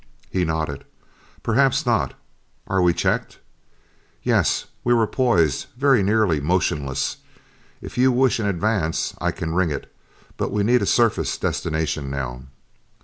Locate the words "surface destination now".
10.87-12.45